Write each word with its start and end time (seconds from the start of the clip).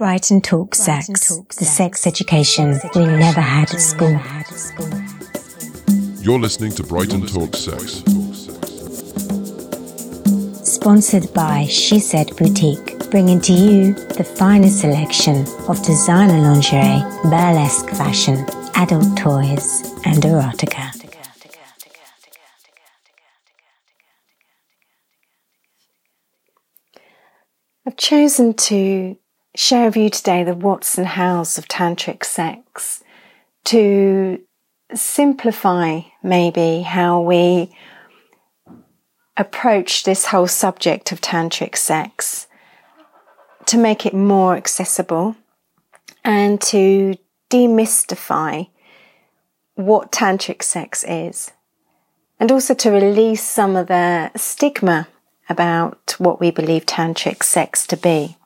Brighton 0.00 0.40
Talk 0.40 0.74
Sex, 0.74 1.36
the 1.58 1.66
sex 1.66 2.06
education 2.06 2.80
we 2.94 3.04
never 3.04 3.42
had 3.42 3.70
at 3.70 3.80
school. 3.80 4.18
You're 6.22 6.38
listening 6.38 6.72
to 6.76 6.82
Brighton 6.82 7.26
Talk 7.26 7.54
Sex. 7.54 8.02
Sponsored 10.66 11.30
by 11.34 11.66
She 11.66 11.98
Said 11.98 12.34
Boutique, 12.38 13.10
bringing 13.10 13.42
to 13.42 13.52
you 13.52 13.92
the 14.16 14.24
finest 14.24 14.80
selection 14.80 15.44
of 15.68 15.84
designer 15.84 16.38
lingerie, 16.38 17.02
burlesque 17.24 17.90
fashion, 17.90 18.46
adult 18.76 19.18
toys, 19.18 19.82
and 20.06 20.22
erotica. 20.22 20.96
I've 27.86 27.98
chosen 27.98 28.54
to 28.54 29.18
share 29.54 29.86
with 29.86 29.96
you 29.96 30.10
today 30.10 30.44
the 30.44 30.54
what's 30.54 30.96
and 30.96 31.06
how's 31.06 31.58
of 31.58 31.66
tantric 31.66 32.24
sex 32.24 33.02
to 33.64 34.40
simplify 34.94 36.00
maybe 36.22 36.82
how 36.82 37.20
we 37.20 37.74
approach 39.36 40.04
this 40.04 40.26
whole 40.26 40.46
subject 40.46 41.12
of 41.12 41.20
tantric 41.20 41.76
sex 41.76 42.46
to 43.66 43.78
make 43.78 44.04
it 44.06 44.14
more 44.14 44.56
accessible 44.56 45.36
and 46.24 46.60
to 46.60 47.14
demystify 47.50 48.68
what 49.74 50.12
tantric 50.12 50.62
sex 50.62 51.04
is 51.08 51.52
and 52.38 52.50
also 52.50 52.74
to 52.74 52.90
release 52.90 53.42
some 53.42 53.76
of 53.76 53.86
the 53.88 54.30
stigma 54.36 55.08
about 55.48 56.14
what 56.18 56.40
we 56.40 56.50
believe 56.50 56.86
tantric 56.86 57.42
sex 57.42 57.86
to 57.86 57.96
be. 57.96 58.36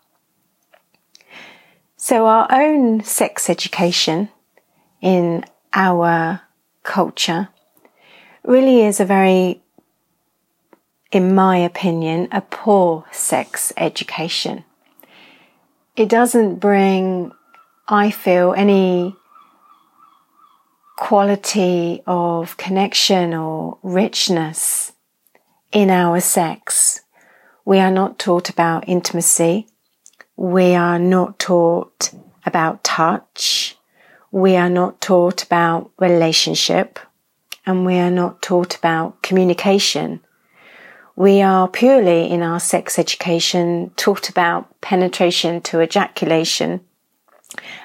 So, 2.06 2.26
our 2.26 2.46
own 2.50 3.02
sex 3.02 3.48
education 3.48 4.28
in 5.00 5.42
our 5.72 6.42
culture 6.82 7.48
really 8.44 8.82
is 8.82 9.00
a 9.00 9.06
very, 9.06 9.62
in 11.10 11.34
my 11.34 11.56
opinion, 11.56 12.28
a 12.30 12.42
poor 12.42 13.06
sex 13.10 13.72
education. 13.78 14.64
It 15.96 16.10
doesn't 16.10 16.56
bring, 16.56 17.32
I 17.88 18.10
feel, 18.10 18.52
any 18.52 19.16
quality 20.98 22.02
of 22.06 22.58
connection 22.58 23.32
or 23.32 23.78
richness 23.82 24.92
in 25.72 25.88
our 25.88 26.20
sex. 26.20 27.00
We 27.64 27.78
are 27.78 27.90
not 27.90 28.18
taught 28.18 28.50
about 28.50 28.86
intimacy. 28.86 29.68
We 30.36 30.74
are 30.74 30.98
not 30.98 31.38
taught 31.38 32.12
about 32.44 32.84
touch. 32.84 33.76
We 34.30 34.56
are 34.56 34.70
not 34.70 35.00
taught 35.00 35.44
about 35.44 35.90
relationship 35.98 36.98
and 37.66 37.86
we 37.86 37.98
are 37.98 38.10
not 38.10 38.42
taught 38.42 38.76
about 38.76 39.22
communication. 39.22 40.20
We 41.16 41.40
are 41.40 41.68
purely 41.68 42.28
in 42.28 42.42
our 42.42 42.58
sex 42.58 42.98
education 42.98 43.92
taught 43.96 44.28
about 44.28 44.80
penetration 44.80 45.60
to 45.62 45.80
ejaculation 45.80 46.80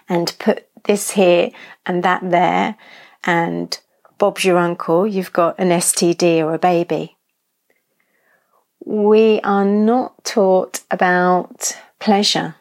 and 0.07 0.35
put 0.39 0.67
this 0.85 1.11
here 1.11 1.51
and 1.85 2.03
that 2.03 2.27
there 2.29 2.75
and 3.23 3.79
Bob's 4.17 4.43
your 4.43 4.57
uncle, 4.57 5.07
you've 5.07 5.31
got 5.31 5.57
an 5.59 5.69
STD 5.69 6.39
or 6.39 6.53
a 6.53 6.59
baby. 6.59 7.15
We 8.83 9.39
are 9.41 9.65
not 9.65 10.25
taught 10.25 10.81
about 10.91 11.77
pleasure 11.99 12.55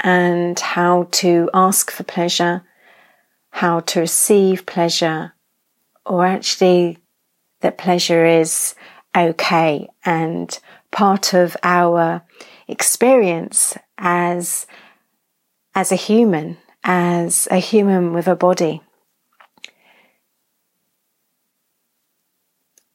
and 0.00 0.58
how 0.58 1.08
to 1.10 1.50
ask 1.52 1.90
for 1.90 2.04
pleasure, 2.04 2.62
how 3.50 3.80
to 3.80 4.00
receive 4.00 4.66
pleasure, 4.66 5.32
or 6.06 6.24
actually 6.26 6.98
that 7.60 7.78
pleasure 7.78 8.24
is 8.24 8.74
okay 9.16 9.88
and 10.04 10.58
part 10.90 11.34
of 11.34 11.56
our 11.62 12.22
experience 12.68 13.76
as 13.98 14.66
as 15.74 15.92
a 15.92 15.96
human, 15.96 16.56
as 16.82 17.46
a 17.50 17.58
human 17.58 18.12
with 18.12 18.26
a 18.26 18.34
body. 18.34 18.82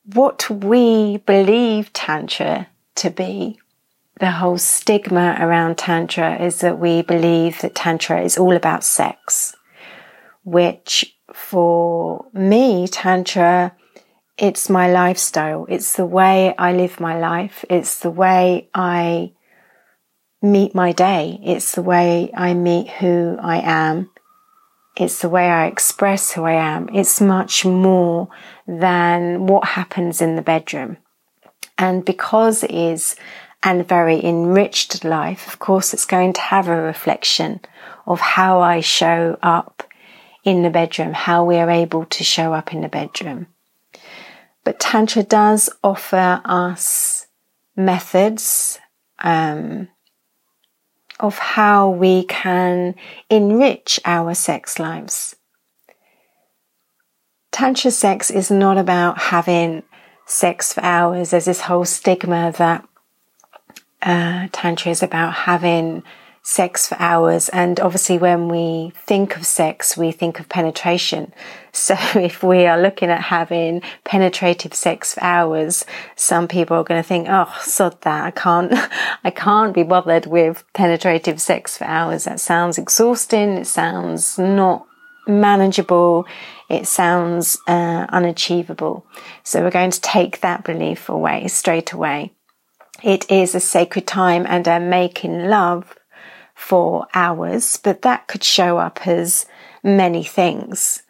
What 0.03 0.50
we 0.50 1.18
believe 1.18 1.94
Tantra 1.94 2.68
to 2.96 3.09
be 3.09 3.59
the 4.20 4.31
whole 4.31 4.58
stigma 4.58 5.38
around 5.40 5.78
Tantra 5.78 6.42
is 6.42 6.62
that 6.62 6.80
we 6.80 7.02
believe 7.02 7.59
that 7.62 7.76
Tantra 7.76 8.22
is 8.22 8.38
all 8.38 8.56
about 8.56 8.84
sex, 8.84 9.56
which 10.44 11.16
for 11.34 12.26
me, 12.34 12.88
Tantra, 12.88 13.76
it's 14.38 14.70
my 14.70 14.92
lifestyle. 14.92 15.66
It's 15.70 15.96
the 15.96 16.06
way 16.06 16.56
I 16.58 16.72
live 16.74 17.00
my 17.00 17.18
life. 17.20 17.66
It's 17.70 18.00
the 18.00 18.12
way 18.12 18.70
I 18.74 19.34
meet 20.42 20.74
my 20.74 20.92
day. 20.92 21.40
It's 21.44 21.74
the 21.74 21.82
way 21.82 22.32
I 22.36 22.53
meet 22.53 22.90
who 22.90 23.38
I 23.42 23.58
am. 23.59 24.12
It's 24.97 25.20
the 25.22 25.30
way 25.30 25.50
I 25.50 25.68
express 25.68 26.32
who 26.32 26.44
I 26.44 26.53
am. 26.53 26.90
It's 26.94 27.20
much 27.20 27.66
more 27.66 28.30
than 28.66 29.47
what 29.47 29.70
happens 29.70 30.22
in 30.22 30.38
the 30.38 30.42
bedroom. 30.42 30.97
And 31.78 32.06
because 32.06 32.64
it 32.64 32.72
is 32.72 33.18
and 33.66 33.88
very 33.88 34.24
enriched 34.24 35.03
life, 35.03 35.48
of 35.48 35.58
course, 35.58 35.94
it's 35.94 36.06
going 36.06 36.31
to 36.34 36.42
have 36.42 36.68
a 36.68 36.81
reflection 36.81 37.59
of 38.06 38.20
how 38.20 38.62
I 38.62 38.80
show 38.80 39.40
up 39.42 39.84
in 40.44 40.62
the 40.62 40.70
bedroom, 40.70 41.14
how 41.14 41.44
we 41.44 41.58
are 41.58 41.72
able 41.72 42.06
to 42.06 42.24
show 42.24 42.53
up 42.53 42.72
in 42.72 42.81
the 42.81 42.88
bedroom. 42.88 43.48
But 44.64 44.80
Tantra 44.80 45.24
does 45.24 45.70
offer 45.84 46.42
us 46.46 47.26
methods 47.76 48.80
um, 49.20 49.90
of 51.20 51.40
how 51.40 51.90
we 51.90 52.26
can 52.26 52.94
enrich 53.32 54.00
our 54.06 54.36
sex 54.36 54.78
lives. 54.78 55.36
Tantra 57.52 57.90
sex 57.90 58.30
is 58.30 58.52
not 58.52 58.78
about 58.78 59.18
having 59.18 59.82
sex 60.28 60.74
for 60.74 60.84
hours. 60.84 61.32
There's 61.32 61.46
this 61.46 61.62
whole 61.62 61.86
stigma 61.86 62.53
that 62.58 62.88
uh, 64.06 64.48
Tantra 64.52 64.92
is 64.92 65.04
about 65.04 65.34
having 65.34 66.04
sex 66.46 66.88
for 66.88 66.96
hours. 67.00 67.50
And 67.50 67.80
obviously, 67.80 68.20
when 68.20 68.48
we 68.48 68.94
think 68.96 69.36
of 69.36 69.48
sex, 69.48 69.98
we 69.98 70.12
think 70.12 70.40
of 70.40 70.48
penetration. 70.48 71.34
So 71.76 71.98
if 72.16 72.42
we 72.42 72.68
are 72.68 72.82
looking 72.82 73.10
at 73.10 73.20
having 73.20 73.82
penetrative 74.06 74.74
sex 74.74 75.14
for 75.14 75.24
hours, 75.24 75.84
some 76.16 76.48
people 76.48 76.78
are 76.78 76.86
going 76.86 77.04
to 77.04 77.06
think, 77.06 77.28
oh, 77.30 77.54
sod 77.60 78.00
that. 78.04 78.24
I 78.24 78.32
can't, 78.32 78.72
I 79.26 79.30
can't 79.30 79.74
be 79.74 79.84
bothered 79.84 80.26
with 80.26 80.64
penetrative 80.74 81.42
sex 81.42 81.78
for 81.78 81.84
hours. 81.84 82.24
That 82.24 82.40
sounds 82.40 82.78
exhausting. 82.78 83.58
It 83.58 83.68
sounds 83.68 84.40
not 84.40 84.88
manageable. 85.28 86.26
It 86.70 86.88
sounds 86.88 87.58
uh, 87.68 88.06
unachievable. 88.08 89.06
So 89.44 89.62
we're 89.62 89.72
going 89.72 89.92
to 89.92 90.00
take 90.00 90.40
that 90.40 90.64
belief 90.64 91.10
away 91.10 91.50
straight 91.50 91.92
away. 91.92 92.32
It 93.06 93.30
is 93.30 93.54
a 93.54 93.60
sacred 93.60 94.08
time 94.08 94.48
and 94.50 94.68
a 94.68 94.80
making 94.80 95.46
love 95.46 95.96
for 96.56 97.06
hours, 97.14 97.78
but 97.78 98.02
that 98.02 98.28
could 98.28 98.44
show 98.44 98.80
up 98.80 99.06
as 99.06 99.46
many 99.84 100.24
things. 100.24 101.04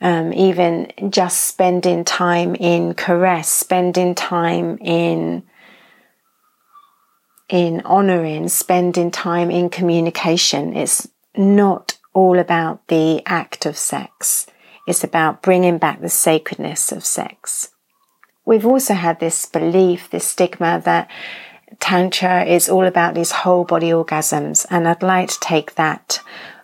Um, 0.00 0.32
even 0.32 0.90
just 1.10 1.42
spending 1.42 2.02
time 2.02 2.54
in 2.54 2.94
caress, 2.94 3.50
spending 3.50 4.14
time 4.14 4.78
in 4.78 5.42
in 7.50 7.82
honoring, 7.82 8.48
spending 8.48 9.10
time 9.10 9.50
in 9.50 9.68
communication. 9.68 10.74
It's 10.74 11.06
not 11.36 11.98
all 12.14 12.38
about 12.38 12.88
the 12.88 13.22
act 13.26 13.66
of 13.66 13.76
sex. 13.76 14.46
It's 14.88 15.04
about 15.04 15.42
bringing 15.42 15.76
back 15.76 16.00
the 16.00 16.08
sacredness 16.08 16.90
of 16.90 17.04
sex. 17.04 17.73
We've 18.46 18.66
also 18.66 18.94
had 18.94 19.20
this 19.20 19.46
belief, 19.46 20.10
this 20.10 20.26
stigma 20.26 20.82
that 20.84 21.10
Tantra 21.80 22.44
is 22.44 22.68
all 22.68 22.84
about 22.84 23.14
these 23.14 23.32
whole 23.32 23.64
body 23.64 23.90
orgasms, 23.90 24.66
and 24.70 24.86
I'd 24.86 25.02
like 25.02 25.28
to 25.30 25.40
take 25.40 25.74
that 25.74 26.20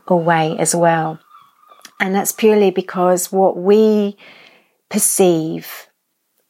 away 0.06 0.56
as 0.58 0.74
well. 0.74 1.18
And 1.98 2.14
that's 2.14 2.32
purely 2.32 2.70
because 2.70 3.32
what 3.32 3.56
we 3.56 4.16
perceive 4.88 5.88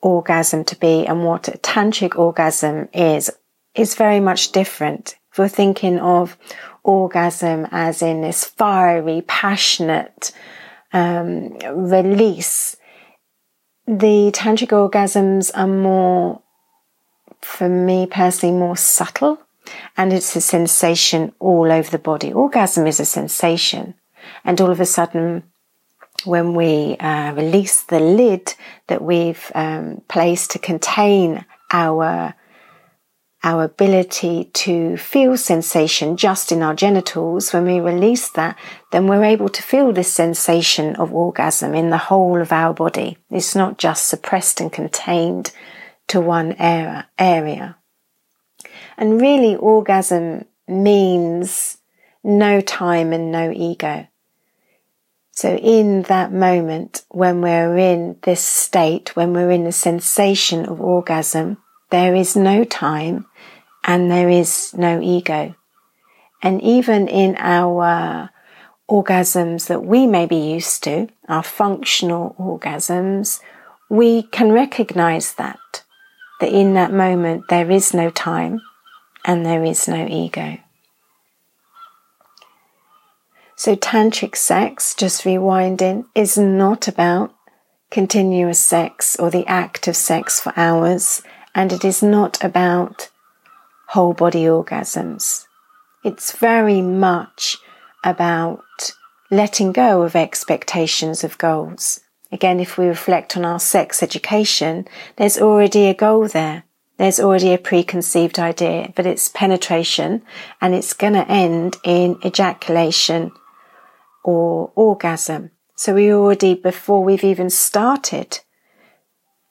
orgasm 0.01 0.65
to 0.65 0.77
be 0.77 1.07
and 1.07 1.25
what 1.25 1.49
a 1.49 1.59
tantric 1.59 2.19
orgasm 2.19 2.89
is, 2.95 3.31
is 3.75 3.95
very 3.95 4.21
much 4.21 4.53
different. 4.53 5.17
If 5.33 5.39
we're 5.39 5.49
thinking 5.49 5.99
of 5.99 6.37
orgasm 6.83 7.69
as 7.71 8.03
in 8.03 8.21
this 8.21 8.45
fiery, 8.45 9.23
passionate 9.27 10.33
um, 10.93 11.59
release, 11.75 12.77
the 13.87 14.31
tantric 14.33 14.69
orgasms 14.69 15.51
are 15.55 15.67
more 15.67 16.43
for 17.41 17.69
me 17.69 18.07
personally 18.07 18.55
more 18.55 18.77
subtle. 18.77 19.41
And 19.97 20.13
it's 20.13 20.35
a 20.37 20.41
sensation 20.41 21.33
all 21.39 21.71
over 21.71 21.91
the 21.91 21.99
body. 21.99 22.33
Orgasm 22.33 22.87
is 22.87 23.01
a 23.01 23.05
sensation. 23.05 23.95
And 24.45 24.61
all 24.61 24.71
of 24.71 24.81
a 24.81 24.87
sudden, 24.87 25.45
when 26.25 26.55
we 26.55 26.97
uh, 26.99 27.33
release 27.33 27.83
the 27.83 28.01
lid 28.01 28.55
that 28.89 29.03
we've 29.03 29.51
um, 29.55 30.03
placed 30.09 30.51
to 30.53 30.59
contain 30.59 31.45
our 31.73 32.35
our 33.43 33.65
ability 33.65 34.51
to 34.53 34.97
feel 34.99 35.37
sensation 35.37 36.17
just 36.17 36.53
in 36.53 36.63
our 36.63 36.75
genitals, 36.75 37.53
when 37.53 37.65
we 37.65 37.81
release 37.81 38.29
that, 38.31 38.59
then 38.93 39.07
we're 39.07 39.25
able 39.25 39.49
to 39.49 39.63
feel 39.63 39.93
this 39.93 40.13
sensation 40.13 40.95
of 40.97 41.13
orgasm 41.13 41.75
in 41.75 41.89
the 41.91 41.97
whole 41.97 42.41
of 42.41 42.53
our 42.53 42.75
body. 42.75 43.17
It's 43.31 43.55
not 43.55 43.79
just 43.79 44.07
suppressed 44.07 44.61
and 44.61 44.71
contained 44.71 45.53
to 46.09 46.21
one 46.21 46.55
area. 46.59 47.77
And 48.99 49.21
really, 49.21 49.57
orgasm 49.57 50.45
means 50.69 51.79
no 52.23 52.61
time 52.61 53.15
and 53.15 53.33
no 53.33 53.51
ego. 53.51 54.07
So 55.33 55.57
in 55.57 56.03
that 56.03 56.33
moment, 56.33 57.05
when 57.09 57.41
we're 57.41 57.79
in 57.79 58.19
this 58.23 58.45
state, 58.45 59.17
when 59.17 59.33
we're 59.33 59.51
in 59.51 59.65
the 59.65 59.73
sensation 59.73 60.67
of 60.67 60.81
orgasm, 60.81 61.57
there 61.89 62.15
is 62.15 62.37
no 62.37 62.65
time 62.65 63.27
and 63.85 64.11
there 64.11 64.29
is 64.29 64.75
no 64.75 65.01
ego. 65.01 65.55
And 66.43 66.63
even 66.63 67.09
in 67.09 67.37
our 67.39 68.31
orgasms 68.91 69.69
that 69.69 69.85
we 69.85 70.07
may 70.07 70.27
be 70.27 70.53
used 70.53 70.83
to, 70.85 71.09
our 71.29 71.43
functional 71.43 72.35
orgasms, 72.39 73.41
we 73.89 74.23
can 74.23 74.53
recognize 74.53 75.35
that, 75.35 75.85
that 76.41 76.53
in 76.53 76.75
that 76.75 76.93
moment 76.93 77.45
there 77.49 77.71
is 77.71 77.93
no 77.93 78.11
time 78.11 78.61
and 79.25 79.45
there 79.45 79.65
is 79.65 79.87
no 79.87 80.07
ego. 80.09 80.59
So 83.55 83.77
tantric 83.77 84.37
sex, 84.37 84.95
just 84.95 85.25
rewinding, 85.25 86.07
is 86.15 86.39
not 86.39 86.89
about 86.89 87.35
continuous 87.91 88.59
sex 88.59 89.17
or 89.17 89.31
the 89.31 89.47
act 89.47 89.87
of 89.87 89.97
sex 89.97 90.41
for 90.41 90.55
hours, 90.57 91.21
and 91.55 91.71
it 91.71 91.85
is 91.85 92.03
not 92.03 92.43
about 92.43 93.10
whole 93.91 94.15
body 94.15 94.45
orgasms. 94.45 95.47
It's 96.05 96.31
very 96.37 96.81
much 96.81 97.59
about 98.05 98.93
letting 99.33 99.73
go 99.73 100.03
of 100.03 100.15
expectations 100.15 101.25
of 101.25 101.37
goals. 101.39 101.99
Again, 102.31 102.61
if 102.61 102.79
we 102.79 102.87
reflect 102.87 103.37
on 103.37 103.45
our 103.45 103.59
sex 103.59 104.01
education, 104.01 104.87
there's 105.17 105.39
already 105.39 105.87
a 105.87 105.95
goal 105.95 106.29
there. 106.29 106.63
There's 106.99 107.19
already 107.19 107.53
a 107.53 107.59
preconceived 107.59 108.39
idea, 108.39 108.93
but 108.95 109.07
it's 109.07 109.29
penetration 109.29 110.23
and 110.61 110.73
it's 110.73 110.93
going 110.93 111.15
to 111.15 111.29
end 111.29 111.77
in 111.83 112.17
ejaculation 112.25 113.33
or 114.23 114.71
orgasm. 114.77 115.51
So 115.75 115.95
we 115.95 116.13
already, 116.13 116.55
before 116.55 117.03
we've 117.03 117.25
even 117.25 117.51
started 117.51 118.39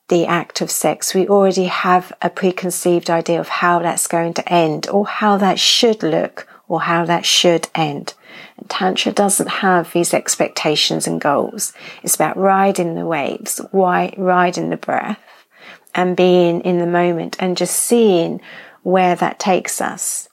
the 0.10 0.26
act 0.26 0.62
of 0.62 0.70
sex, 0.70 1.14
we 1.14 1.28
already 1.28 1.66
have 1.66 2.12
a 2.22 2.30
preconceived 2.30 3.10
idea 3.10 3.40
of 3.40 3.48
how 3.48 3.80
that's 3.80 4.08
going 4.08 4.34
to 4.36 4.52
end 4.52 4.88
or 4.90 5.08
how 5.08 5.38
that 5.38 5.60
should 5.60 6.04
look 6.04 6.48
or 6.68 6.82
how 6.82 7.06
that 7.06 7.26
should 7.26 7.68
end. 7.74 8.14
And 8.58 8.70
Tantra 8.70 9.12
doesn't 9.12 9.48
have 9.48 9.92
these 9.92 10.14
expectations 10.14 11.08
and 11.08 11.22
goals. 11.22 11.74
It's 12.04 12.16
about 12.16 12.38
riding 12.38 12.96
the 12.96 13.06
waves, 13.06 13.62
riding 13.72 14.70
the 14.70 14.78
breath 14.78 15.20
and 15.96 16.16
being 16.16 16.62
in 16.62 16.80
the 16.80 16.88
moment 16.88 17.36
and 17.40 17.58
just 17.58 17.76
seeing 17.76 18.42
where 18.84 19.16
that 19.16 19.40
takes 19.40 19.82
us. 19.82 20.30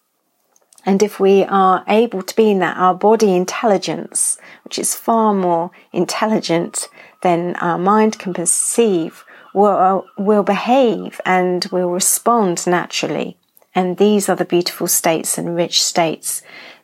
And 0.85 1.03
if 1.03 1.19
we 1.19 1.43
are 1.43 1.85
able 1.89 2.23
to 2.23 2.37
be 2.37 2.51
in 2.53 2.61
that, 2.61 2.77
our 2.77 2.95
body 2.95 3.35
intelligence, 3.35 4.39
which 4.63 4.79
is 4.79 4.95
far 4.95 5.35
more 5.35 5.73
intelligent 5.93 6.89
than 7.23 7.57
our 7.57 7.77
mind 7.77 8.21
can 8.21 8.33
perceive, 8.33 9.25
will, 9.57 10.05
uh, 10.19 10.23
will 10.23 10.43
behave 10.43 11.19
and 11.25 11.65
will 11.73 11.91
respond 11.91 12.67
naturally. 12.67 13.39
And 13.75 13.97
these 13.97 14.29
are 14.29 14.37
the 14.37 14.45
beautiful 14.45 14.87
states 14.87 15.39
and 15.39 15.57
rich 15.57 15.83
states 15.83 16.43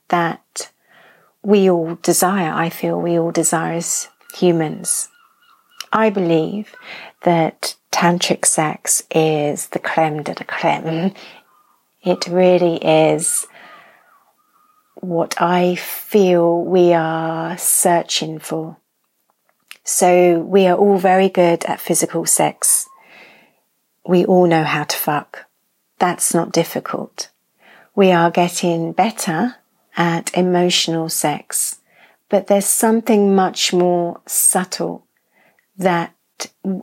that 0.09 0.71
we 1.43 1.71
all 1.71 1.99
desire. 2.03 2.51
I 2.53 2.71
feel 2.71 2.99
we 2.99 3.19
all 3.19 3.31
desire 3.31 3.75
as 3.75 4.09
humans. 4.35 5.09
I 5.93 6.09
believe 6.09 6.75
that 7.25 7.77
tantric 7.93 8.47
sex 8.47 9.03
is 9.15 9.69
the 9.69 9.79
creme 9.79 10.23
de 10.23 10.33
la 10.33 10.47
creme. 10.47 11.13
It 12.05 12.27
really 12.27 12.79
is 12.79 13.47
what 14.95 15.41
I 15.41 15.77
feel 15.77 16.65
we 16.65 16.93
are 16.95 17.57
searching 17.57 18.41
for. 18.41 18.79
So 19.85 20.39
we 20.41 20.67
are 20.67 20.77
all 20.77 20.99
very 20.99 21.29
good 21.29 21.65
at 21.65 21.81
physical 21.81 22.25
sex. 22.27 22.89
We 24.07 24.25
all 24.25 24.47
know 24.47 24.65
how 24.65 24.85
to 24.85 24.97
fuck. 24.97 25.47
That's 25.99 26.35
not 26.35 26.53
difficult. 26.53 27.31
We 27.95 28.11
are 28.11 28.31
getting 28.31 28.93
better 28.93 29.57
at 29.97 30.37
emotional 30.37 31.09
sex, 31.09 31.81
but 32.29 32.47
there's 32.47 32.67
something 32.67 33.35
much 33.35 33.73
more 33.73 34.21
subtle 34.27 35.07
that 35.77 36.15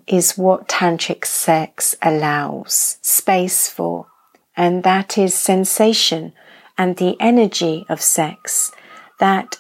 is 0.08 0.38
what 0.38 0.68
tantric 0.68 1.26
sex 1.26 1.96
allows 2.02 2.98
space 3.02 3.70
for. 3.70 4.08
And 4.56 4.84
that 4.84 5.18
is 5.18 5.34
sensation 5.34 6.34
and 6.78 6.98
the 6.98 7.16
energy 7.20 7.86
of 7.90 8.02
sex. 8.02 8.72
That 9.20 9.58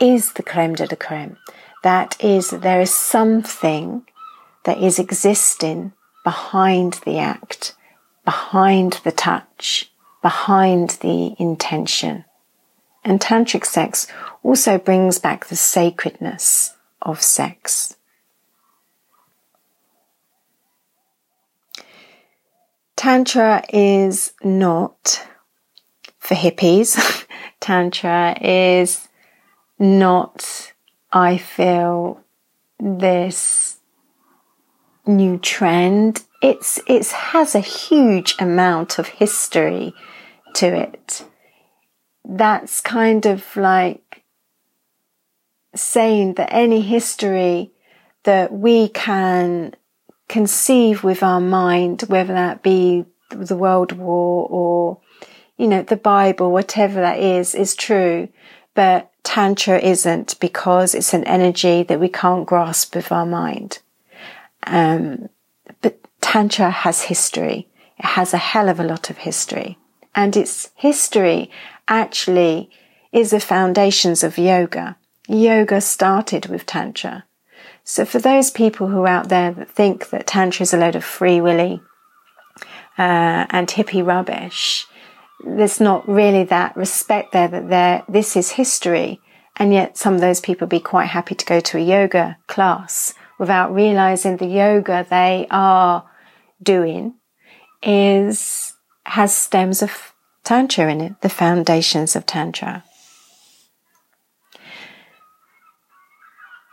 is 0.00 0.34
the 0.34 0.42
creme 0.42 0.74
de 0.74 0.84
la 0.84 0.96
creme. 0.96 1.36
That 1.82 2.16
is, 2.22 2.50
there 2.50 2.80
is 2.80 2.92
something 2.92 4.06
that 4.64 4.78
is 4.78 4.98
existing 4.98 5.92
behind 6.24 7.00
the 7.04 7.18
act, 7.18 7.74
behind 8.24 9.00
the 9.04 9.12
touch, 9.12 9.90
behind 10.20 10.90
the 11.00 11.34
intention. 11.38 12.24
And 13.04 13.20
tantric 13.20 13.64
sex 13.64 14.06
also 14.42 14.78
brings 14.78 15.18
back 15.18 15.46
the 15.46 15.56
sacredness 15.56 16.76
of 17.00 17.22
sex. 17.22 17.96
Tantra 22.96 23.64
is 23.72 24.32
not 24.42 25.24
for 26.18 26.34
hippies. 26.34 27.24
Tantra 27.60 28.36
is 28.42 29.08
not 29.78 30.72
I 31.12 31.38
feel 31.38 32.20
this 32.78 33.78
new 35.06 35.38
trend. 35.38 36.22
It's 36.42 36.78
it 36.86 37.06
has 37.08 37.54
a 37.54 37.60
huge 37.60 38.36
amount 38.38 38.98
of 38.98 39.08
history 39.08 39.94
to 40.54 40.66
it. 40.66 41.24
That's 42.24 42.80
kind 42.80 43.24
of 43.26 43.56
like 43.56 44.22
saying 45.74 46.34
that 46.34 46.52
any 46.52 46.82
history 46.82 47.72
that 48.24 48.52
we 48.52 48.88
can 48.88 49.74
conceive 50.28 51.02
with 51.02 51.22
our 51.22 51.40
mind, 51.40 52.02
whether 52.08 52.34
that 52.34 52.62
be 52.62 53.06
the 53.30 53.56
World 53.56 53.92
War 53.92 54.46
or, 54.50 55.00
you 55.56 55.66
know, 55.68 55.82
the 55.82 55.96
Bible, 55.96 56.52
whatever 56.52 57.00
that 57.00 57.18
is, 57.18 57.54
is 57.54 57.74
true. 57.74 58.28
But 58.74 59.07
Tantra 59.22 59.78
isn't 59.78 60.38
because 60.40 60.94
it's 60.94 61.14
an 61.14 61.24
energy 61.24 61.82
that 61.82 62.00
we 62.00 62.08
can't 62.08 62.46
grasp 62.46 62.94
with 62.94 63.12
our 63.12 63.26
mind. 63.26 63.80
Um, 64.66 65.28
but 65.82 65.98
Tantra 66.20 66.70
has 66.70 67.02
history. 67.02 67.68
It 67.98 68.04
has 68.04 68.32
a 68.32 68.38
hell 68.38 68.68
of 68.68 68.80
a 68.80 68.84
lot 68.84 69.10
of 69.10 69.18
history. 69.18 69.78
And 70.14 70.36
its 70.36 70.70
history 70.74 71.50
actually 71.86 72.70
is 73.12 73.30
the 73.30 73.40
foundations 73.40 74.22
of 74.22 74.38
yoga. 74.38 74.96
Yoga 75.28 75.80
started 75.80 76.46
with 76.46 76.66
Tantra. 76.66 77.24
So 77.84 78.04
for 78.04 78.18
those 78.18 78.50
people 78.50 78.88
who 78.88 79.02
are 79.02 79.08
out 79.08 79.28
there 79.28 79.52
that 79.52 79.70
think 79.70 80.10
that 80.10 80.26
Tantra 80.26 80.62
is 80.62 80.74
a 80.74 80.78
load 80.78 80.96
of 80.96 81.04
free 81.04 81.40
willy 81.40 81.80
uh, 82.98 83.46
and 83.50 83.68
hippie 83.68 84.06
rubbish, 84.06 84.86
there's 85.44 85.80
not 85.80 86.08
really 86.08 86.44
that 86.44 86.76
respect 86.76 87.32
there 87.32 87.48
that 87.48 87.68
there, 87.68 88.02
this 88.08 88.36
is 88.36 88.50
history. 88.50 89.20
And 89.56 89.72
yet 89.72 89.96
some 89.96 90.14
of 90.14 90.20
those 90.20 90.40
people 90.40 90.66
be 90.66 90.80
quite 90.80 91.06
happy 91.06 91.34
to 91.34 91.44
go 91.44 91.60
to 91.60 91.78
a 91.78 91.80
yoga 91.80 92.36
class 92.46 93.14
without 93.38 93.74
realizing 93.74 94.36
the 94.36 94.46
yoga 94.46 95.06
they 95.08 95.46
are 95.50 96.08
doing 96.62 97.14
is, 97.82 98.74
has 99.04 99.34
stems 99.34 99.82
of 99.82 100.12
Tantra 100.44 100.90
in 100.90 101.00
it, 101.00 101.20
the 101.20 101.28
foundations 101.28 102.16
of 102.16 102.24
Tantra. 102.24 102.84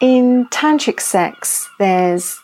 In 0.02 0.48
tantric 0.48 1.00
sex, 1.00 1.68
there's 1.80 2.40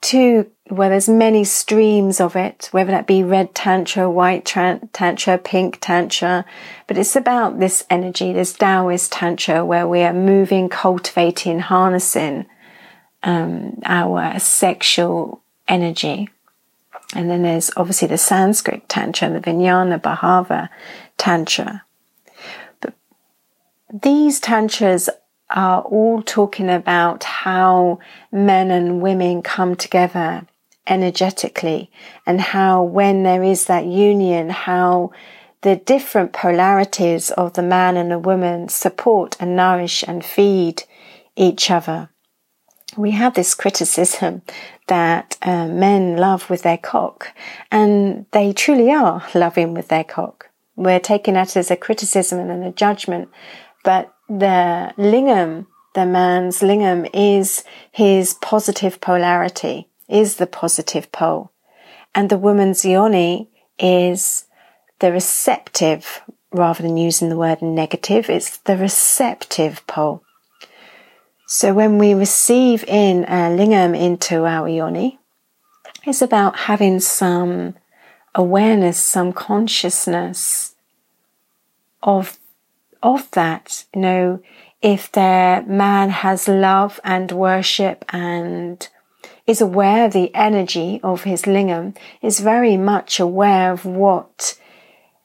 two, 0.00 0.50
well, 0.68 0.90
there's 0.90 1.08
many 1.08 1.44
streams 1.44 2.20
of 2.20 2.36
it, 2.36 2.68
whether 2.72 2.90
that 2.90 3.06
be 3.06 3.22
red 3.22 3.54
tantra, 3.54 4.10
white 4.10 4.44
tantra, 4.44 5.38
pink 5.38 5.78
tantra, 5.80 6.44
but 6.86 6.96
it's 6.96 7.16
about 7.16 7.58
this 7.58 7.84
energy, 7.90 8.32
this 8.32 8.52
Taoist 8.52 9.12
tantra 9.12 9.64
where 9.64 9.86
we 9.86 10.02
are 10.02 10.12
moving, 10.12 10.68
cultivating, 10.68 11.60
harnessing 11.60 12.46
um, 13.22 13.80
our 13.84 14.38
sexual 14.38 15.42
energy. 15.68 16.28
And 17.14 17.28
then 17.28 17.42
there's 17.42 17.70
obviously 17.76 18.08
the 18.08 18.18
Sanskrit 18.18 18.88
tantra, 18.88 19.28
the 19.30 19.40
Vijnana 19.40 20.00
Bhava 20.00 20.68
tantra. 21.18 21.84
But 22.80 22.94
these 23.92 24.38
tantras 24.38 25.10
are 25.50 25.82
all 25.82 26.22
talking 26.22 26.70
about 26.70 27.24
how 27.24 27.98
men 28.32 28.70
and 28.70 29.00
women 29.00 29.42
come 29.42 29.76
together 29.76 30.46
energetically 30.86 31.90
and 32.26 32.40
how 32.40 32.82
when 32.82 33.22
there 33.22 33.42
is 33.42 33.66
that 33.66 33.86
union, 33.86 34.50
how 34.50 35.10
the 35.62 35.76
different 35.76 36.32
polarities 36.32 37.30
of 37.32 37.52
the 37.52 37.62
man 37.62 37.96
and 37.96 38.10
the 38.10 38.18
woman 38.18 38.68
support 38.68 39.36
and 39.38 39.56
nourish 39.56 40.02
and 40.06 40.24
feed 40.24 40.84
each 41.36 41.70
other. 41.70 42.08
We 42.96 43.12
have 43.12 43.34
this 43.34 43.54
criticism 43.54 44.42
that 44.88 45.36
uh, 45.42 45.68
men 45.68 46.16
love 46.16 46.50
with 46.50 46.62
their 46.62 46.78
cock, 46.78 47.32
and 47.70 48.26
they 48.32 48.52
truly 48.52 48.90
are 48.90 49.22
loving 49.34 49.74
with 49.74 49.88
their 49.88 50.04
cock. 50.04 50.48
We're 50.74 50.98
taking 50.98 51.34
that 51.34 51.56
as 51.56 51.70
a 51.70 51.76
criticism 51.76 52.38
and 52.40 52.64
a 52.64 52.72
judgment, 52.72 53.28
but 53.84 54.12
the 54.30 54.94
lingam, 54.96 55.66
the 55.94 56.06
man's 56.06 56.60
lingam 56.60 57.10
is 57.12 57.64
his 57.90 58.34
positive 58.34 59.00
polarity, 59.00 59.88
is 60.08 60.36
the 60.36 60.46
positive 60.46 61.10
pole. 61.10 61.50
And 62.14 62.30
the 62.30 62.38
woman's 62.38 62.84
yoni 62.84 63.48
is 63.78 64.46
the 65.00 65.10
receptive, 65.10 66.22
rather 66.52 66.82
than 66.82 66.96
using 66.96 67.28
the 67.28 67.36
word 67.36 67.60
negative, 67.60 68.30
it's 68.30 68.58
the 68.58 68.76
receptive 68.76 69.84
pole. 69.88 70.22
So 71.46 71.74
when 71.74 71.98
we 71.98 72.14
receive 72.14 72.84
in 72.84 73.24
a 73.24 73.50
lingam 73.50 73.98
into 73.98 74.46
our 74.46 74.68
yoni, 74.68 75.18
it's 76.06 76.22
about 76.22 76.56
having 76.56 77.00
some 77.00 77.74
awareness, 78.36 78.96
some 78.96 79.32
consciousness 79.32 80.76
of 82.02 82.38
of 83.02 83.30
that, 83.32 83.84
you 83.94 84.00
know, 84.00 84.40
if 84.82 85.12
their 85.12 85.62
man 85.62 86.10
has 86.10 86.48
love 86.48 87.00
and 87.04 87.30
worship 87.32 88.04
and 88.08 88.88
is 89.46 89.60
aware 89.60 90.06
of 90.06 90.12
the 90.12 90.34
energy 90.34 91.00
of 91.02 91.24
his 91.24 91.42
lingam, 91.42 91.96
is 92.22 92.40
very 92.40 92.76
much 92.76 93.20
aware 93.20 93.72
of 93.72 93.84
what 93.84 94.58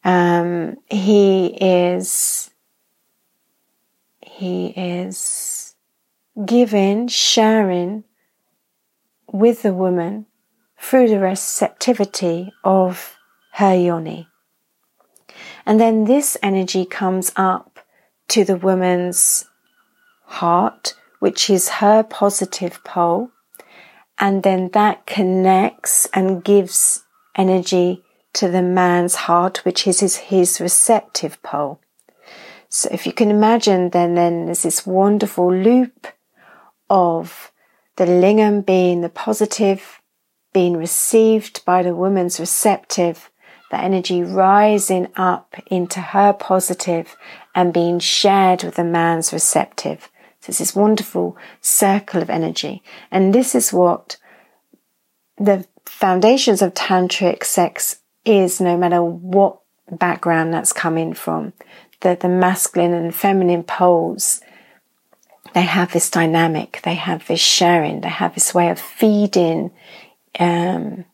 um, 0.04 0.78
he 0.90 1.48
is, 1.62 2.52
he 4.22 4.68
is 4.68 5.76
giving, 6.46 7.08
sharing 7.08 8.04
with 9.32 9.62
the 9.62 9.74
woman 9.74 10.26
through 10.78 11.08
the 11.08 11.20
receptivity 11.20 12.52
of 12.64 13.16
her 13.54 13.76
yoni. 13.76 14.28
And 15.66 15.80
then 15.80 16.06
this 16.06 16.38
energy 16.44 16.86
comes 16.86 17.32
up 17.36 17.80
to 18.30 18.44
the 18.44 18.58
woman's 18.58 19.46
heart, 20.26 20.96
which 21.20 21.50
is 21.50 21.70
her 21.70 22.04
positive 22.04 22.84
pole. 22.84 23.32
And 24.20 24.44
then 24.44 24.70
that 24.74 25.06
connects 25.06 26.08
and 26.14 26.44
gives 26.44 27.04
energy 27.36 28.04
to 28.34 28.50
the 28.50 28.62
man's 28.62 29.16
heart, 29.16 29.66
which 29.66 29.88
is 29.88 30.02
his, 30.02 30.16
his 30.18 30.62
receptive 30.62 31.42
pole. 31.42 31.80
So 32.70 32.90
if 32.92 33.06
you 33.06 33.14
can 33.14 33.32
imagine, 33.32 33.90
then, 33.90 34.16
then 34.16 34.46
there's 34.46 34.64
this 34.64 34.86
wonderful 34.86 35.54
loop 35.54 36.08
of 36.90 37.52
the 37.96 38.06
lingam 38.06 38.66
being 38.66 39.02
the 39.02 39.10
positive, 39.10 40.02
being 40.54 40.76
received 40.76 41.64
by 41.66 41.84
the 41.84 41.96
woman's 41.96 42.40
receptive, 42.40 43.32
energy 43.84 44.24
rising 44.24 45.08
up 45.16 45.56
into 45.68 46.00
her 46.00 46.34
positive 46.34 47.16
and 47.54 47.74
being 47.74 48.00
shared 48.00 48.64
with 48.64 48.76
the 48.76 48.84
man's 48.84 49.34
receptive. 49.34 50.10
So 50.42 50.50
it's 50.50 50.60
this 50.60 50.76
wonderful 50.76 51.38
circle 51.62 52.22
of 52.22 52.30
energy. 52.30 52.84
And 53.10 53.34
this 53.34 53.56
is 53.56 53.74
what 53.74 54.18
the 55.38 55.66
foundations 55.86 56.62
of 56.62 56.74
tantric 56.74 57.44
sex 57.44 58.00
is, 58.26 58.62
no 58.62 58.78
matter 58.78 59.04
what 59.04 59.60
background 59.92 60.54
that's 60.54 60.74
coming 60.74 61.14
from. 61.14 61.54
The, 62.02 62.18
the 62.20 62.30
masculine 62.30 62.94
and 62.94 63.16
feminine 63.16 63.64
poles, 63.64 64.42
they 65.54 65.62
have 65.62 65.94
this 65.94 66.10
dynamic, 66.10 66.82
they 66.84 66.96
have 66.96 67.28
this 67.28 67.40
sharing, 67.40 68.02
they 68.02 68.10
have 68.10 68.34
this 68.34 68.54
way 68.54 68.70
of 68.70 68.80
feeding 68.80 69.72
um, 70.40 71.06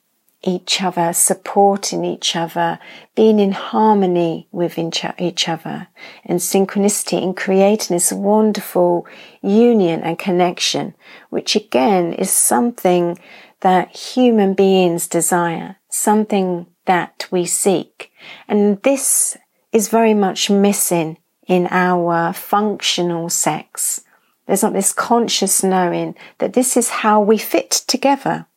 each 0.43 0.81
other, 0.81 1.13
supporting 1.13 2.03
each 2.03 2.36
other, 2.36 2.79
being 3.15 3.39
in 3.39 3.51
harmony 3.51 4.48
with 4.51 4.77
each 4.77 5.03
other 5.48 5.88
and 6.25 6.39
synchronicity 6.39 7.21
in 7.21 7.33
creating 7.33 7.95
this 7.95 8.12
wonderful 8.12 9.05
union 9.41 10.01
and 10.01 10.17
connection, 10.17 10.95
which 11.29 11.55
again 11.55 12.13
is 12.13 12.31
something 12.31 13.19
that 13.60 13.95
human 13.95 14.53
beings 14.53 15.07
desire, 15.07 15.77
something 15.89 16.65
that 16.86 17.27
we 17.29 17.45
seek. 17.45 18.12
And 18.48 18.81
this 18.81 19.38
is 19.71 19.89
very 19.89 20.15
much 20.15 20.50
missing 20.50 21.17
in 21.48 21.67
our 21.69 22.33
functional 22.33 23.29
sex. 23.29 24.01
There's 24.48 24.63
not 24.63 24.74
this 24.74 24.91
conscious 24.91 25.63
knowing 25.63 26.15
that 26.39 26.53
this 26.53 26.75
is 26.75 26.89
how 26.89 27.21
we 27.21 27.38
fit 27.38 27.69
together. 27.69 28.48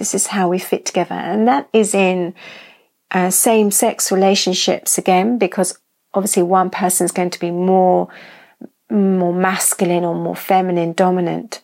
This 0.00 0.14
is 0.14 0.28
how 0.28 0.48
we 0.48 0.58
fit 0.58 0.86
together. 0.86 1.14
And 1.14 1.46
that 1.46 1.68
is 1.74 1.94
in 1.94 2.34
uh, 3.10 3.28
same 3.28 3.70
sex 3.70 4.10
relationships 4.10 4.96
again, 4.96 5.36
because 5.36 5.78
obviously 6.14 6.42
one 6.42 6.70
person 6.70 7.04
is 7.04 7.12
going 7.12 7.28
to 7.28 7.38
be 7.38 7.50
more, 7.50 8.08
more 8.90 9.34
masculine 9.34 10.06
or 10.06 10.14
more 10.14 10.34
feminine 10.34 10.94
dominant. 10.94 11.60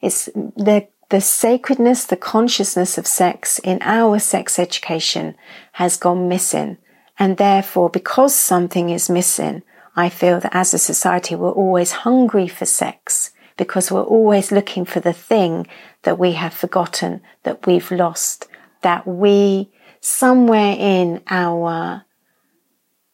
It's 0.00 0.24
the, 0.24 0.88
the 1.10 1.20
sacredness, 1.20 2.06
the 2.06 2.16
consciousness 2.16 2.96
of 2.96 3.06
sex 3.06 3.58
in 3.58 3.78
our 3.82 4.18
sex 4.18 4.58
education 4.58 5.36
has 5.72 5.98
gone 5.98 6.30
missing. 6.30 6.78
And 7.18 7.36
therefore, 7.36 7.90
because 7.90 8.34
something 8.34 8.88
is 8.88 9.10
missing, 9.10 9.64
I 9.94 10.08
feel 10.08 10.40
that 10.40 10.56
as 10.56 10.72
a 10.72 10.78
society, 10.78 11.34
we're 11.34 11.50
always 11.50 11.92
hungry 11.92 12.48
for 12.48 12.64
sex 12.64 13.32
because 13.58 13.92
we're 13.92 14.00
always 14.16 14.50
looking 14.50 14.86
for 14.86 15.00
the 15.00 15.12
thing 15.12 15.66
that 16.02 16.18
we 16.18 16.32
have 16.32 16.54
forgotten, 16.54 17.20
that 17.42 17.66
we've 17.66 17.90
lost, 17.90 18.48
that 18.82 19.06
we 19.06 19.70
somewhere 20.00 20.76
in 20.78 21.22
our 21.28 22.04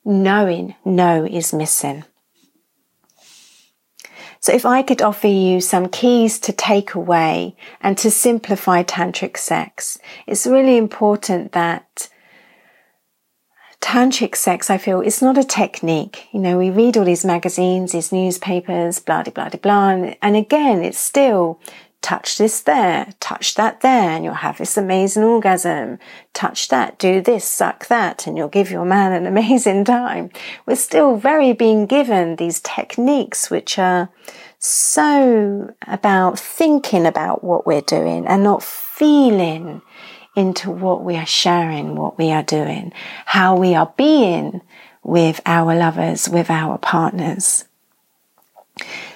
knowing 0.05 0.75
know 0.85 1.25
is 1.25 1.53
missing. 1.53 2.05
So 4.41 4.53
if 4.53 4.67
I 4.67 4.83
could 4.83 5.01
offer 5.01 5.27
you 5.27 5.63
some 5.63 5.89
keys 5.89 6.39
to 6.41 6.53
take 6.53 6.95
away 6.95 7.57
and 7.81 7.97
to 7.97 8.11
simplify 8.11 8.83
tantric 8.83 9.39
sex, 9.39 9.99
it's 10.27 10.47
really 10.47 10.77
important 10.77 11.53
that 11.53 12.11
tantric 13.81 14.37
sex, 14.37 14.69
I 14.69 14.77
feel, 14.77 15.01
is 15.01 15.23
not 15.23 15.39
a 15.39 15.45
technique. 15.45 16.29
You 16.33 16.41
know, 16.41 16.59
we 16.59 16.69
read 16.69 16.99
all 16.99 17.07
these 17.07 17.25
magazines, 17.25 17.93
these 17.93 18.13
newspapers, 18.13 18.99
blah, 18.99 19.23
blah, 19.23 19.49
blah, 19.49 19.61
blah. 19.61 19.89
And, 19.89 20.17
and 20.21 20.37
again, 20.37 20.83
it's 20.83 20.99
still 20.99 21.59
touch 22.05 22.37
this 22.37 22.61
there, 22.61 23.15
touch 23.19 23.55
that 23.55 23.81
there, 23.81 24.11
and 24.11 24.25
you'll 24.25 24.35
have 24.35 24.59
this 24.59 24.77
amazing 24.77 25.25
orgasm. 25.25 25.99
Touch 26.35 26.69
that, 26.69 26.99
do 26.99 27.23
this, 27.23 27.47
suck 27.47 27.87
that, 27.87 28.27
and 28.27 28.37
you'll 28.37 28.47
give 28.47 28.71
your 28.71 28.85
man 28.85 29.13
an 29.13 29.27
amazing 29.35 29.87
time. 29.87 30.31
We're 30.67 30.77
still 30.77 31.17
very 31.17 31.55
being 31.55 31.87
given 31.87 32.37
these 32.37 32.61
techniques 32.61 33.51
which 33.51 33.79
are 33.79 34.11
so 34.59 35.73
about 35.87 36.39
thinking 36.39 37.07
about 37.07 37.43
what 37.43 37.67
we're 37.67 37.81
doing 37.81 38.27
and 38.27 38.45
not 38.45 38.63
feeling 38.63 39.81
into 40.37 40.71
what 40.71 41.03
we 41.03 41.17
are 41.17 41.25
sharing, 41.25 41.97
what 41.97 42.19
we 42.19 42.31
are 42.33 42.43
doing, 42.43 42.93
how 43.25 43.57
we 43.57 43.75
are 43.75 43.95
being 43.97 44.61
with 45.03 45.41
our 45.47 45.75
lovers, 45.75 46.29
with 46.29 46.51
our 46.51 46.77
partners. 46.77 47.65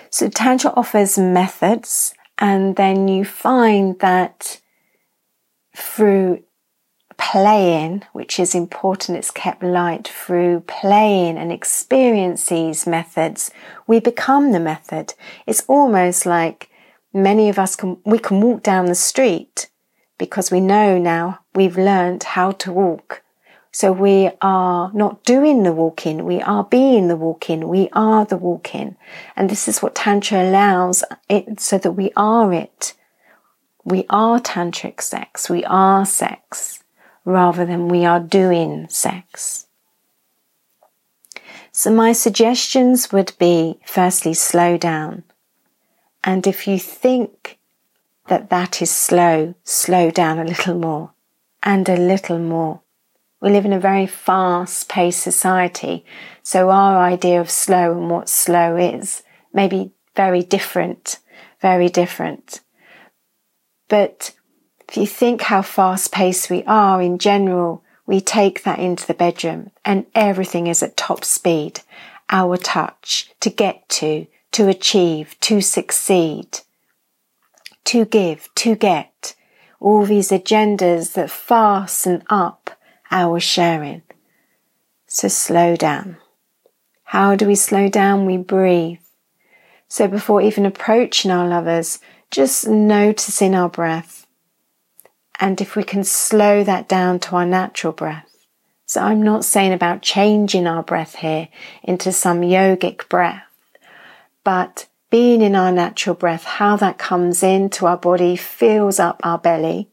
So 0.09 0.31
Tantra 0.31 0.73
offers 0.75 1.19
methods 1.19 2.15
and 2.39 2.77
then 2.77 3.09
you 3.09 3.25
find 3.25 3.99
that 4.01 4.61
through 5.77 6.43
playing, 7.17 8.05
which 8.13 8.39
is 8.39 8.55
important, 8.55 9.19
it's 9.19 9.31
kept 9.31 9.63
light 9.63 10.07
through 10.07 10.61
playing 10.61 11.37
and 11.37 11.51
experience 11.51 12.47
these 12.47 12.87
methods, 12.87 13.51
we 13.87 13.99
become 14.01 14.53
the 14.53 14.61
method. 14.61 15.15
It's 15.47 15.65
almost 15.67 16.27
like 16.27 16.71
Many 17.13 17.49
of 17.49 17.59
us 17.59 17.75
can, 17.75 17.99
we 18.05 18.19
can 18.19 18.41
walk 18.41 18.63
down 18.63 18.87
the 18.87 18.95
street 18.95 19.71
because 20.19 20.51
we 20.51 20.61
know 20.61 20.99
now 20.99 21.41
we've 21.55 21.79
learned 21.79 22.23
how 22.23 22.53
to 22.53 22.73
walk. 22.73 23.23
So 23.71 23.93
we 23.93 24.31
are 24.41 24.91
not 24.93 25.25
doing 25.25 25.63
the 25.63 25.73
walking, 25.73 26.25
we 26.25 26.41
are 26.41 26.65
being 26.65 27.09
the 27.09 27.17
walking, 27.17 27.69
we 27.69 27.89
are 27.93 28.25
the 28.25 28.37
walking. 28.37 28.97
And 29.37 29.51
this 29.51 29.69
is 29.69 29.83
what 29.83 29.95
Tantra 29.95 30.43
allows 30.43 31.05
it 31.29 31.61
so 31.61 31.79
that 31.79 31.93
we 31.93 32.11
are 32.17 32.53
it. 32.53 32.95
We 33.85 34.05
are 34.11 34.41
tantric 34.41 35.01
sex, 35.01 35.49
we 35.49 35.65
are 35.65 36.05
sex, 36.05 36.83
rather 37.25 37.65
than 37.65 37.89
we 37.89 38.05
are 38.05 38.21
doing 38.21 38.87
sex. 38.89 39.67
So 41.73 41.91
my 41.91 42.13
suggestions 42.13 43.13
would 43.13 43.33
be 43.39 43.79
firstly, 43.87 44.35
slow 44.35 44.77
down. 44.77 45.23
And 46.25 46.47
if 46.47 46.67
you 46.67 46.79
think 46.79 47.59
that 48.27 48.51
that 48.51 48.83
is 48.83 48.91
slow, 48.91 49.55
slow 49.65 50.11
down 50.11 50.39
a 50.39 50.45
little 50.45 50.79
more 50.79 51.13
and 51.63 51.89
a 51.89 51.97
little 51.97 52.39
more. 52.39 52.81
We 53.41 53.51
live 53.51 53.65
in 53.65 53.73
a 53.73 53.81
very 53.81 54.07
fast 54.07 54.89
paced 54.89 55.23
society. 55.23 56.05
So 56.43 56.71
our 56.71 56.99
idea 56.99 57.41
of 57.41 57.51
slow 57.51 57.93
and 57.93 58.11
what 58.11 58.29
slow 58.29 58.77
is 58.77 59.23
may 59.53 59.69
be 59.69 59.93
very 60.17 60.43
different, 60.43 61.19
very 61.61 61.89
different. 61.89 62.61
But 63.89 64.35
if 64.89 64.97
you 64.97 65.07
think 65.07 65.43
how 65.43 65.63
fast 65.63 66.11
paced 66.13 66.51
we 66.51 66.65
are 66.65 67.01
in 67.01 67.19
general, 67.19 67.85
we 68.07 68.21
take 68.21 68.65
that 68.65 68.79
into 68.79 69.07
the 69.07 69.15
bedroom 69.15 69.71
and 69.85 70.07
everything 70.15 70.67
is 70.67 70.83
at 70.83 70.97
top 70.97 71.25
speed. 71.25 71.81
Our 72.31 72.57
touch 72.57 73.31
to 73.41 73.51
get 73.51 73.89
to, 73.91 74.27
to 74.53 74.69
achieve, 74.69 75.37
to 75.41 75.61
succeed, 75.61 76.61
to 77.85 78.05
give, 78.05 78.49
to 78.57 78.75
get. 78.75 79.35
All 79.81 80.05
these 80.05 80.31
agendas 80.31 81.13
that 81.13 81.31
fasten 81.31 82.25
up 82.29 82.58
our 83.11 83.41
sharing. 83.41 84.03
So 85.07 85.29
slow 85.29 85.77
down. 85.77 86.17
How 87.05 87.35
do 87.35 87.47
we 87.47 87.55
slow 87.55 87.89
down? 87.89 88.27
We 88.27 88.37
breathe. 88.37 88.99
So 89.89 90.07
before 90.07 90.43
even 90.43 90.67
approaching 90.67 91.31
our 91.31 91.49
lovers, 91.49 91.99
just 92.31 92.69
noticing 92.69 93.55
our 93.55 93.71
breath. 93.71 94.27
And 95.41 95.61
if 95.61 95.77
we 95.77 95.83
can 95.83 96.05
slow 96.05 96.63
that 96.65 96.89
down 96.89 97.21
to 97.21 97.37
our 97.37 97.47
natural 97.47 97.93
breath. 97.93 98.27
So 98.85 99.03
I'm 99.03 99.23
not 99.23 99.45
saying 99.45 99.73
about 99.73 100.03
changing 100.03 100.67
our 100.67 100.83
breath 100.83 101.17
here 101.17 101.49
into 101.83 102.11
some 102.13 102.41
yogic 102.41 103.09
breath, 103.09 103.45
but 104.45 104.89
being 105.11 105.43
in 105.43 105.55
our 105.55 105.73
natural 105.73 106.15
breath, 106.15 106.45
how 106.45 106.77
that 106.77 106.99
comes 106.99 107.43
into 107.43 107.87
our 107.87 107.97
body, 107.97 108.37
fills 108.37 108.99
up 108.99 109.21
our 109.23 109.39
belly, 109.39 109.89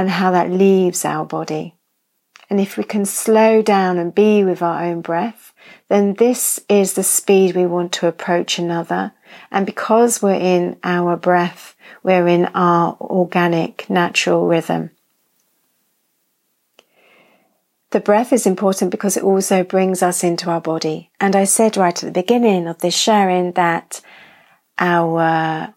and 0.00 0.08
how 0.08 0.30
that 0.30 0.50
leaves 0.50 1.04
our 1.04 1.26
body. 1.26 1.74
And 2.48 2.58
if 2.58 2.78
we 2.78 2.84
can 2.84 3.04
slow 3.04 3.60
down 3.60 3.98
and 3.98 4.14
be 4.14 4.42
with 4.42 4.62
our 4.62 4.82
own 4.82 5.02
breath, 5.02 5.52
then 5.88 6.14
this 6.14 6.58
is 6.70 6.94
the 6.94 7.02
speed 7.02 7.54
we 7.54 7.66
want 7.66 7.92
to 7.92 8.06
approach 8.06 8.58
another. 8.58 9.12
And 9.50 9.66
because 9.66 10.22
we're 10.22 10.40
in 10.40 10.78
our 10.82 11.18
breath, 11.18 11.76
we're 12.02 12.26
in 12.28 12.46
our 12.54 12.96
organic, 12.98 13.90
natural 13.90 14.46
rhythm. 14.46 14.88
The 17.90 18.00
breath 18.00 18.32
is 18.32 18.46
important 18.46 18.92
because 18.92 19.18
it 19.18 19.22
also 19.22 19.64
brings 19.64 20.02
us 20.02 20.24
into 20.24 20.48
our 20.48 20.62
body. 20.62 21.10
And 21.20 21.36
I 21.36 21.44
said 21.44 21.76
right 21.76 22.02
at 22.02 22.06
the 22.06 22.22
beginning 22.22 22.68
of 22.68 22.78
this 22.78 22.96
sharing 22.96 23.52
that 23.52 24.00
our 24.78 25.74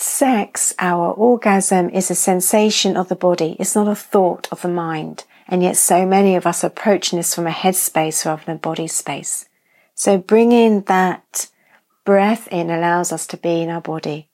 sex, 0.00 0.74
our 0.78 1.12
orgasm 1.12 1.90
is 1.90 2.10
a 2.10 2.14
sensation 2.14 2.96
of 2.96 3.08
the 3.08 3.16
body. 3.16 3.56
It's 3.58 3.74
not 3.74 3.88
a 3.88 3.94
thought 3.94 4.48
of 4.50 4.62
the 4.62 4.68
mind. 4.68 5.24
And 5.48 5.62
yet 5.62 5.76
so 5.76 6.04
many 6.04 6.34
of 6.34 6.46
us 6.46 6.64
are 6.64 6.68
approaching 6.68 7.18
this 7.18 7.34
from 7.34 7.46
a 7.46 7.50
head 7.50 7.76
space 7.76 8.26
rather 8.26 8.42
than 8.44 8.56
a 8.56 8.58
body 8.58 8.88
space. 8.88 9.48
So 9.94 10.18
bringing 10.18 10.82
that 10.82 11.48
breath 12.04 12.48
in 12.48 12.70
allows 12.70 13.12
us 13.12 13.26
to 13.28 13.36
be 13.36 13.62
in 13.62 13.70
our 13.70 13.80
body. 13.80 14.28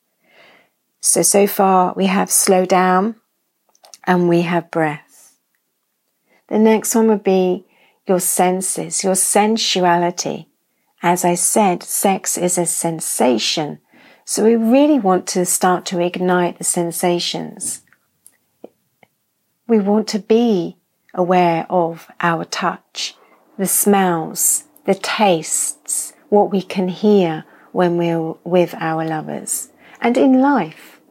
So, 1.01 1.21
so 1.21 1.47
far 1.47 1.93
we 1.95 2.05
have 2.07 2.31
slow 2.31 2.65
down 2.65 3.15
and 4.05 4.27
we 4.27 4.41
have 4.41 4.71
breath. 4.71 5.37
The 6.47 6.59
next 6.59 6.95
one 6.95 7.07
would 7.07 7.23
be 7.23 7.65
your 8.07 8.19
senses, 8.19 9.03
your 9.03 9.15
sensuality. 9.15 10.47
As 11.01 11.25
I 11.25 11.35
said, 11.35 11.83
sex 11.83 12.37
is 12.37 12.57
a 12.57 12.65
sensation. 12.65 13.79
So 14.25 14.45
we 14.45 14.55
really 14.55 14.99
want 14.99 15.27
to 15.27 15.45
start 15.45 15.85
to 15.87 15.99
ignite 15.99 16.57
the 16.57 16.63
sensations. 16.63 17.81
We 19.67 19.79
want 19.79 20.07
to 20.09 20.19
be 20.19 20.77
aware 21.13 21.65
of 21.69 22.07
our 22.21 22.45
touch, 22.45 23.15
the 23.57 23.67
smells, 23.67 24.65
the 24.85 24.95
tastes, 24.95 26.13
what 26.29 26.51
we 26.51 26.61
can 26.61 26.87
hear 26.87 27.43
when 27.71 27.97
we're 27.97 28.33
with 28.43 28.73
our 28.79 29.05
lovers. 29.05 29.69
And 29.99 30.17
in 30.17 30.41
life, 30.41 31.01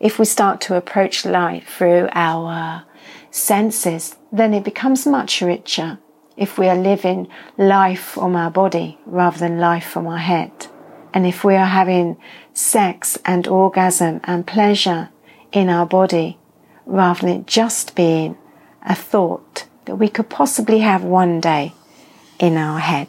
if 0.00 0.18
we 0.18 0.24
start 0.24 0.60
to 0.62 0.76
approach 0.76 1.24
life 1.24 1.68
through 1.68 2.08
our 2.12 2.84
senses, 3.30 4.16
then 4.32 4.54
it 4.54 4.64
becomes 4.64 5.06
much 5.06 5.42
richer 5.42 5.98
if 6.36 6.58
we 6.58 6.68
are 6.68 6.76
living 6.76 7.28
life 7.58 8.00
from 8.00 8.36
our 8.36 8.50
body 8.50 8.98
rather 9.06 9.38
than 9.38 9.58
life 9.58 9.86
from 9.86 10.06
our 10.06 10.18
head. 10.18 10.68
And 11.16 11.26
if 11.26 11.44
we 11.44 11.54
are 11.54 11.64
having 11.64 12.18
sex 12.52 13.16
and 13.24 13.48
orgasm 13.48 14.20
and 14.24 14.46
pleasure 14.46 15.08
in 15.50 15.70
our 15.70 15.86
body 15.86 16.36
rather 16.84 17.22
than 17.22 17.30
it 17.30 17.46
just 17.46 17.94
being 17.94 18.36
a 18.82 18.94
thought 18.94 19.66
that 19.86 19.96
we 19.96 20.10
could 20.10 20.28
possibly 20.28 20.80
have 20.80 21.02
one 21.02 21.40
day 21.40 21.72
in 22.38 22.58
our 22.58 22.80
head. 22.80 23.08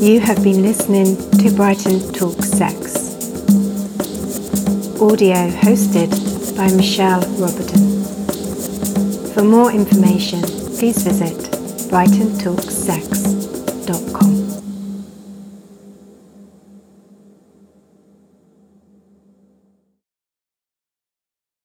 You 0.00 0.20
have 0.20 0.44
been 0.44 0.62
listening 0.62 1.16
to 1.40 1.50
Brighton 1.56 2.12
Talk 2.12 2.40
Sex. 2.44 3.16
Audio 5.00 5.50
hosted 5.50 6.56
by 6.56 6.70
Michelle 6.76 7.22
Roberton. 7.40 8.01
For 9.34 9.42
more 9.42 9.72
information, 9.72 10.42
please 10.42 11.02
visit 11.02 11.36
brightontalksex.com. 11.90 14.51